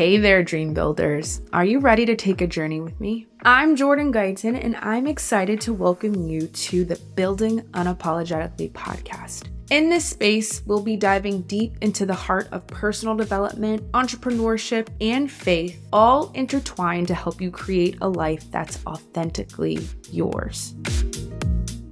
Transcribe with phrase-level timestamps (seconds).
[0.00, 1.42] Hey there, dream builders.
[1.52, 3.26] Are you ready to take a journey with me?
[3.42, 9.50] I'm Jourdan Guyton, and I'm excited to welcome you to the Building Unapologetically podcast.
[9.70, 15.30] In this space, we'll be diving deep into the heart of personal development, entrepreneurship, and
[15.30, 20.76] faith, all intertwined to help you create a life that's authentically yours.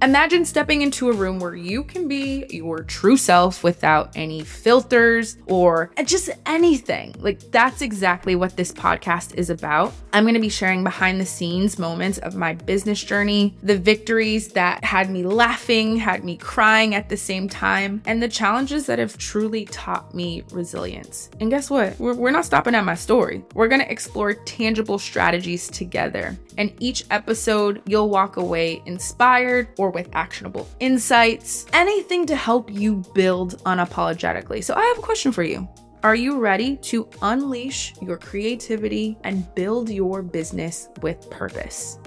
[0.01, 5.35] Imagine stepping into a room where you can be your true self without any filters
[5.45, 7.13] or just anything.
[7.19, 9.91] Like, that's exactly what this podcast is about.
[10.13, 14.47] I'm going to be sharing behind the scenes moments of my business journey, the victories
[14.53, 18.99] that had me laughing, had me crying at the same time, and the challenges that
[18.99, 21.29] have truly taught me resilience.
[21.41, 21.99] And guess what?
[21.99, 23.43] We're, we're not stopping at my story.
[23.53, 26.37] We're going to explore tangible strategies together.
[26.57, 32.71] And each episode, you'll walk away inspired or or with actionable insights, anything to help
[32.71, 34.63] you build unapologetically.
[34.63, 35.67] So, I have a question for you.
[36.03, 41.99] Are you ready to unleash your creativity and build your business with purpose?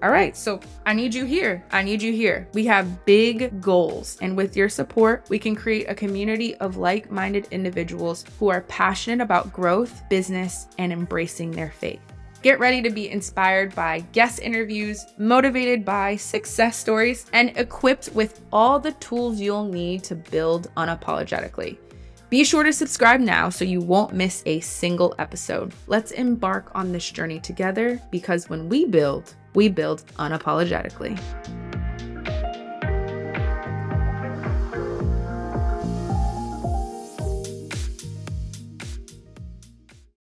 [0.00, 1.64] All right, so I need you here.
[1.72, 2.46] I need you here.
[2.52, 7.10] We have big goals, and with your support, we can create a community of like
[7.10, 12.02] minded individuals who are passionate about growth, business, and embracing their faith.
[12.44, 18.42] Get ready to be inspired by guest interviews, motivated by success stories, and equipped with
[18.52, 21.78] all the tools you'll need to build unapologetically.
[22.28, 25.72] Be sure to subscribe now so you won't miss a single episode.
[25.86, 31.18] Let's embark on this journey together because when we build, we build unapologetically.